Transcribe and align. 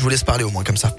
Je 0.00 0.02
vous 0.02 0.08
laisse 0.08 0.24
parler 0.24 0.44
au 0.44 0.50
moins 0.50 0.64
comme 0.64 0.78
ça. 0.78 0.94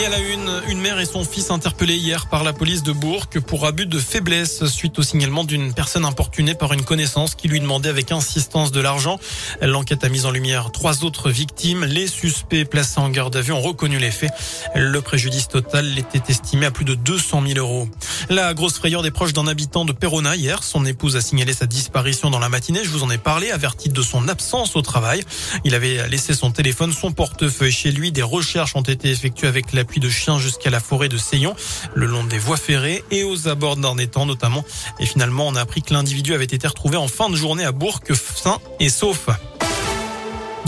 Et 0.00 0.06
à 0.06 0.08
la 0.08 0.18
une, 0.18 0.62
une 0.68 0.80
mère 0.80 0.98
et 0.98 1.04
son 1.04 1.24
fils 1.24 1.50
interpellés 1.50 1.96
hier 1.96 2.26
par 2.26 2.42
la 2.42 2.54
police 2.54 2.82
de 2.82 2.90
Bourg 2.90 3.26
pour 3.46 3.66
abus 3.66 3.84
de 3.84 3.98
faiblesse 3.98 4.64
suite 4.64 4.98
au 4.98 5.02
signalement 5.02 5.44
d'une 5.44 5.74
personne 5.74 6.06
importunée 6.06 6.54
par 6.54 6.72
une 6.72 6.84
connaissance 6.84 7.34
qui 7.34 7.48
lui 7.48 7.60
demandait 7.60 7.90
avec 7.90 8.10
insistance 8.10 8.72
de 8.72 8.80
l'argent. 8.80 9.20
L'enquête 9.60 10.02
a 10.02 10.08
mis 10.08 10.24
en 10.24 10.30
lumière 10.30 10.72
trois 10.72 11.04
autres 11.04 11.28
victimes. 11.28 11.84
Les 11.84 12.06
suspects 12.06 12.64
placés 12.64 12.98
en 12.98 13.10
garde 13.10 13.36
à 13.36 13.42
vue 13.42 13.52
ont 13.52 13.60
reconnu 13.60 13.98
les 13.98 14.10
faits. 14.10 14.30
Le 14.74 15.02
préjudice 15.02 15.48
total 15.48 15.98
était 15.98 16.22
estimé 16.32 16.64
à 16.64 16.70
plus 16.70 16.86
de 16.86 16.94
200 16.94 17.42
000 17.46 17.58
euros. 17.58 17.86
La 18.30 18.54
grosse 18.54 18.78
frayeur 18.78 19.02
des 19.02 19.10
proches 19.10 19.34
d'un 19.34 19.48
habitant 19.48 19.84
de 19.84 19.92
Perona 19.92 20.34
hier. 20.34 20.62
Son 20.62 20.86
épouse 20.86 21.16
a 21.16 21.20
signalé 21.20 21.52
sa 21.52 21.66
disparition 21.66 22.30
dans 22.30 22.38
la 22.38 22.48
matinée. 22.48 22.80
Je 22.84 22.88
vous 22.88 23.02
en 23.02 23.10
ai 23.10 23.18
parlé, 23.18 23.50
averti 23.50 23.90
de 23.90 24.00
son 24.00 24.28
absence 24.28 24.76
au 24.76 24.82
travail. 24.82 25.22
Il 25.64 25.74
avait 25.74 26.08
laissé 26.08 26.32
son 26.32 26.52
téléphone, 26.52 26.94
son 26.94 27.12
portefeuille 27.12 27.72
chez 27.72 27.92
lui. 27.92 28.12
Des 28.12 28.22
recherches 28.22 28.76
ont 28.76 28.80
été 28.80 29.10
effectuées 29.10 29.48
avec 29.48 29.74
de 29.98 30.08
chiens 30.08 30.38
jusqu'à 30.38 30.70
la 30.70 30.78
forêt 30.78 31.08
de 31.08 31.18
Seyon, 31.18 31.56
le 31.94 32.06
long 32.06 32.22
des 32.22 32.38
voies 32.38 32.56
ferrées 32.56 33.02
et 33.10 33.24
aux 33.24 33.48
abords 33.48 33.76
d'un 33.76 33.96
étang 33.98 34.26
notamment. 34.26 34.64
Et 35.00 35.06
finalement, 35.06 35.48
on 35.48 35.56
a 35.56 35.60
appris 35.60 35.82
que 35.82 35.92
l'individu 35.92 36.34
avait 36.34 36.44
été 36.44 36.68
retrouvé 36.68 36.96
en 36.96 37.08
fin 37.08 37.28
de 37.30 37.36
journée 37.36 37.64
à 37.64 37.72
Bourg, 37.72 38.00
sain 38.36 38.58
et 38.78 38.88
sauf. 38.88 39.28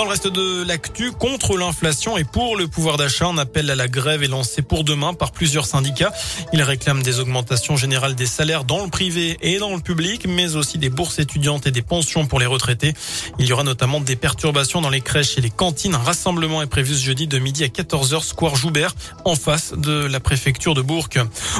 Dans 0.00 0.06
le 0.06 0.12
reste 0.12 0.28
de 0.28 0.64
l'actu, 0.64 1.12
contre 1.12 1.58
l'inflation 1.58 2.16
et 2.16 2.24
pour 2.24 2.56
le 2.56 2.66
pouvoir 2.68 2.96
d'achat, 2.96 3.26
un 3.26 3.36
appel 3.36 3.70
à 3.70 3.74
la 3.74 3.86
grève 3.86 4.22
est 4.22 4.28
lancé 4.28 4.62
pour 4.62 4.82
demain 4.82 5.12
par 5.12 5.30
plusieurs 5.30 5.66
syndicats. 5.66 6.10
Ils 6.54 6.62
réclament 6.62 7.02
des 7.02 7.20
augmentations 7.20 7.76
générales 7.76 8.14
des 8.14 8.24
salaires 8.24 8.64
dans 8.64 8.82
le 8.82 8.88
privé 8.88 9.36
et 9.42 9.58
dans 9.58 9.74
le 9.74 9.82
public, 9.82 10.24
mais 10.26 10.56
aussi 10.56 10.78
des 10.78 10.88
bourses 10.88 11.18
étudiantes 11.18 11.66
et 11.66 11.70
des 11.70 11.82
pensions 11.82 12.26
pour 12.26 12.40
les 12.40 12.46
retraités. 12.46 12.94
Il 13.38 13.44
y 13.44 13.52
aura 13.52 13.62
notamment 13.62 14.00
des 14.00 14.16
perturbations 14.16 14.80
dans 14.80 14.88
les 14.88 15.02
crèches 15.02 15.36
et 15.36 15.42
les 15.42 15.50
cantines. 15.50 15.94
Un 15.94 15.98
rassemblement 15.98 16.62
est 16.62 16.66
prévu 16.66 16.94
ce 16.94 17.04
jeudi 17.04 17.26
de 17.26 17.38
midi 17.38 17.62
à 17.62 17.66
14h, 17.66 18.24
Square 18.24 18.56
Joubert, 18.56 18.94
en 19.26 19.34
face 19.34 19.74
de 19.76 20.06
la 20.06 20.18
préfecture 20.18 20.72
de 20.72 20.80
Bourg. 20.80 21.10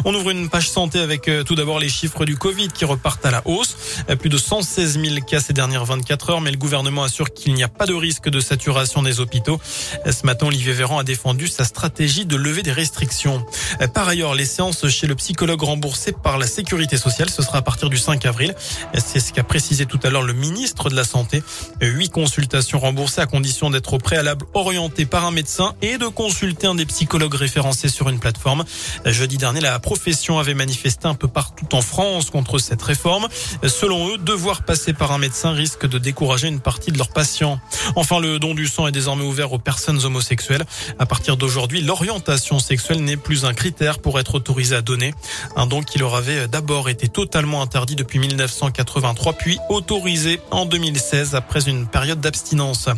On 0.07 0.15
ouvre 0.15 0.31
une 0.31 0.49
page 0.49 0.71
santé 0.71 0.99
avec 1.01 1.29
euh, 1.29 1.43
tout 1.43 1.57
d'abord 1.57 1.79
les 1.79 1.91
chiffres 1.91 2.25
du 2.25 2.39
Covid 2.39 2.69
qui 2.69 2.87
repartent 2.87 3.27
à 3.27 3.33
la 3.33 3.43
hausse. 3.45 3.77
Euh, 4.09 4.17
plus 4.17 4.31
de 4.31 4.39
116 4.39 4.99
000 4.99 5.17
cas 5.27 5.41
ces 5.41 5.53
dernières 5.53 5.85
24 5.85 6.31
heures, 6.31 6.41
mais 6.41 6.51
le 6.51 6.57
gouvernement 6.57 7.03
assure 7.03 7.35
qu'il 7.35 7.53
n'y 7.53 7.63
a 7.63 7.69
pas 7.69 7.85
de 7.85 7.93
risque 7.93 8.30
de 8.31 8.41
saturation 8.41 9.03
des 9.03 9.21
hôpitaux. 9.21 9.61
Ce 10.11 10.25
matin, 10.25 10.47
Olivier 10.47 10.73
Véran 10.73 10.99
a 10.99 11.05
défendu 11.05 11.49
sa 11.49 11.65
stratégie 11.65 12.27
de 12.27 12.37
lever 12.37 12.63
des 12.63 12.73
restrictions. 12.73 13.45
Par 13.95 14.09
ailleurs, 14.09 14.35
les 14.35 14.45
séances 14.45 14.89
chez 14.89 15.07
le 15.07 15.15
psychologue 15.15 15.63
remboursées 15.63 16.13
par 16.13 16.39
la 16.39 16.47
sécurité 16.47 16.97
sociale, 16.97 17.31
ce 17.31 17.43
sera 17.43 17.59
à 17.59 17.63
partir 17.63 17.91
du 17.91 17.99
5 17.99 18.25
avril. 18.27 18.55
C'est 18.95 19.21
ce 19.21 19.33
qu'a 19.33 19.45
précisé 19.45 19.87
tout 19.87 20.01
à 20.03 20.11
l'heure 20.11 20.23
le 20.23 20.33
ministre 20.33 20.91
de 20.91 20.97
la 20.97 21.05
Santé. 21.05 21.43
Huit 21.81 22.11
consultations 22.11 22.79
remboursées 22.79 23.21
à 23.21 23.27
condition 23.27 23.71
d'être 23.71 23.95
au 23.95 23.99
préalable 23.99 24.47
orienté 24.55 25.07
par 25.07 25.25
un 25.25 25.31
médecin 25.31 25.75
et 25.83 25.99
de 25.99 26.07
consulter 26.07 26.67
un 26.67 26.75
des 26.75 26.87
psychologues 26.87 27.35
référencés 27.35 27.89
sur 27.89 28.09
une 28.09 28.19
plateforme. 28.19 28.65
Jeudi 29.05 29.39
dernier, 29.39 29.61
la 29.61 29.79
profession 29.79 30.39
avait 30.39 30.55
manifesté 30.55 31.09
un 31.09 31.15
peu 31.15 31.29
partout 31.29 31.75
en 31.75 31.83
France 31.83 32.31
contre 32.31 32.59
cette 32.59 32.83
réforme. 32.83 33.29
Selon 33.67 34.09
eux, 34.11 34.19
devoir 34.19 34.63
passer 34.63 34.93
par 34.93 35.13
un 35.13 35.19
médecin 35.19 35.53
risque 35.53 35.87
de 35.87 35.99
décourager 35.99 36.49
une 36.49 36.61
partie 36.61 36.93
de 36.93 36.99
leurs 36.99 37.09
patients. 37.09 37.61
Enfin, 37.97 38.20
le 38.21 38.39
don 38.39 38.55
du 38.55 38.67
sang 38.67 38.87
est 38.87 38.93
désormais 38.93 39.25
ouvert 39.25 39.53
aux 39.53 39.59
personnes 39.59 40.05
homosexuelles. 40.05 40.65
À 40.99 41.07
partir 41.07 41.37
d'aujourd'hui, 41.37 41.81
l'orientation 41.81 42.59
sexuelle 42.59 43.03
n'est 43.03 43.17
plus 43.17 43.45
un 43.45 43.55
critère 43.55 43.99
pour 43.99 44.19
être 44.19 44.35
autorisé 44.35 44.77
à 44.77 44.83
donner. 44.83 45.15
Un 45.57 45.67
don 45.67 45.83
qui 45.83 45.99
leur 45.99 46.15
avait 46.15 46.49
d'abord 46.49 46.89
été 46.89 47.09
totalement 47.09 47.63
interdit 47.63 47.97
depuis 47.97 48.19
1983, 48.19 49.33
puis 49.35 49.59
autorisé 49.69 50.41
en 50.51 50.67
2016 50.67 51.35
après 51.35 51.69
une 51.69 51.87
période 51.87 52.21
d'abstinence. 52.21 52.89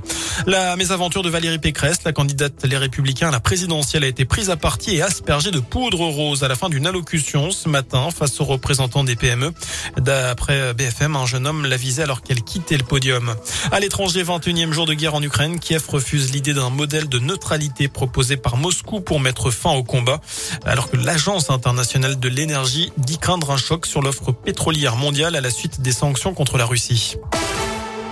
La 0.47 0.77
mésaventure 0.77 1.23
de 1.23 1.31
Valérie 1.31 1.59
Pécresse, 1.59 1.99
la 2.05 2.13
candidate 2.13 2.65
Les 2.65 2.77
Républicains 2.77 3.29
à 3.29 3.33
la 3.33 3.41
présidentielle, 3.41 4.05
a 4.05 4.09
été 4.09 4.25
prise 4.25 4.51
à 4.51 4.57
partie 4.57 4.97
et 4.97 5.03
aspergée 5.03 5.51
de 5.51 5.61
poudre 5.61 6.01
rose 6.01 6.45
à 6.45 6.49
la 6.49 6.55
fin 6.55 6.69
d'une 6.69 6.87
allocution 6.87 7.51
ce 7.51 7.69
matin 7.69 8.09
face 8.11 8.41
aux 8.41 8.45
représentants 8.45 9.05
des 9.05 9.17
PME. 9.17 9.53
D'après 9.99 10.75
BFM, 10.75 11.17
un 11.17 11.27
jeune 11.27 11.47
homme 11.47 11.67
la 11.67 11.77
visait 11.77 12.03
alors 12.03 12.23
qu'elle 12.23 12.43
quittait 12.43 12.77
le 12.77 12.85
podium. 12.85 13.35
À 13.71 13.81
l'étranger, 13.81 14.23
21e 14.25 14.73
jour 14.73 14.87
de 14.87 14.95
guerre 14.95 15.12
en 15.15 15.23
Ukraine, 15.23 15.59
Kiev 15.59 15.85
refuse 15.89 16.33
l'idée 16.33 16.55
d'un 16.55 16.71
modèle 16.71 17.09
de 17.09 17.19
neutralité 17.19 17.89
proposé 17.89 18.37
par 18.37 18.57
Moscou 18.57 19.01
pour 19.01 19.21
mettre 19.21 19.51
fin 19.51 19.71
au 19.71 19.83
combat, 19.83 20.21
alors 20.65 20.91
que 20.91 20.97
l'Agence 20.97 21.51
internationale 21.51 22.19
de 22.19 22.29
l'énergie 22.29 22.93
dit 22.97 23.19
craindre 23.19 23.51
un 23.51 23.57
choc 23.57 23.87
sur 23.87 24.03
l'offre 24.03 24.33
pétrolière 24.33 24.97
mondiale 24.97 25.37
à 25.37 25.41
la 25.41 25.51
suite 25.51 25.81
des 25.81 25.93
sanctions 25.93 26.35
contre 26.35 26.59
la 26.59 26.67
Russie. 26.67 27.17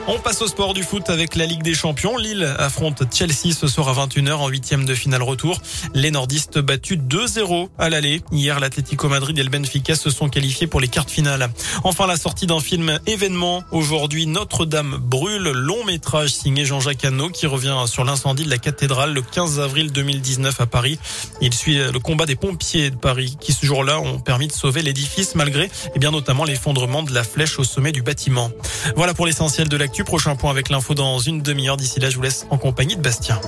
On 0.07 0.19
passe 0.19 0.43
au 0.43 0.49
sport 0.49 0.75
du 0.75 0.83
foot 0.83 1.09
avec 1.11 1.37
la 1.37 1.47
Ligue 1.47 1.63
des 1.63 1.75
Champions. 1.75 2.17
Lille 2.17 2.45
affronte 2.59 3.03
Chelsea 3.15 3.55
ce 3.55 3.69
soir 3.69 3.89
à 3.89 4.07
21h 4.07 4.33
en 4.33 4.49
huitième 4.49 4.85
de 4.85 4.95
finale 4.95 5.23
retour. 5.23 5.61
Les 5.95 6.11
nordistes 6.11 6.59
battus 6.59 6.99
2-0 6.99 7.69
à 7.79 7.91
l'aller. 7.91 8.23
Hier, 8.33 8.59
l'Atlético 8.59 9.09
Madrid 9.09 9.39
et 9.39 9.43
le 9.43 9.51
Benfica 9.51 9.95
se 9.95 10.11
sont 10.11 10.29
qualifiés 10.29 10.67
pour 10.67 10.81
les 10.81 10.89
quarts 10.89 11.09
finales. 11.09 11.51
Enfin, 11.85 12.07
la 12.07 12.17
sortie 12.17 12.47
d'un 12.47 12.61
film 12.61 12.99
événement. 13.07 13.63
Aujourd'hui, 13.71 14.27
Notre-Dame 14.27 14.99
brûle, 15.01 15.51
long 15.51 15.85
métrage 15.85 16.31
signé 16.31 16.65
Jean-Jacques 16.65 17.05
Hano 17.05 17.29
qui 17.29 17.47
revient 17.47 17.85
sur 17.87 18.05
l'incendie 18.05 18.45
de 18.45 18.51
la 18.51 18.59
cathédrale 18.59 19.13
le 19.13 19.23
15 19.23 19.61
avril 19.61 19.93
2019 19.93 20.61
à 20.61 20.67
Paris. 20.67 20.99
Il 21.41 21.55
suit 21.55 21.77
le 21.77 21.99
combat 21.99 22.27
des 22.27 22.37
pompiers 22.37 22.91
de 22.91 22.97
Paris 22.97 23.37
qui 23.41 23.53
ce 23.53 23.65
jour-là 23.65 24.01
ont 24.01 24.19
permis 24.19 24.49
de 24.49 24.53
sauver 24.53 24.83
l'édifice 24.83 25.35
malgré, 25.35 25.65
et 25.65 25.71
eh 25.95 25.99
bien 25.99 26.11
notamment 26.11 26.45
l'effondrement 26.45 27.03
de 27.03 27.15
la 27.15 27.23
flèche 27.23 27.59
au 27.59 27.65
sommet 27.65 27.93
du 27.93 28.03
bâtiment. 28.03 28.51
Voilà 28.97 29.15
pour 29.15 29.27
l'essentiel 29.27 29.69
de 29.69 29.77
Prochain 30.05 30.35
point 30.35 30.51
avec 30.51 30.71
l'info 30.71 30.95
dans 30.95 31.19
une 31.19 31.43
demi-heure. 31.43 31.77
D'ici 31.77 32.01
là, 32.01 32.11
je 32.11 32.17
vous 32.17 32.23
laisse 32.23 32.47
en 32.51 32.59
compagnie 32.59 32.97
de 32.97 33.03
Bastien. 33.03 33.39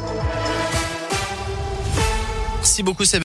Merci 2.56 2.82
beaucoup, 2.82 3.04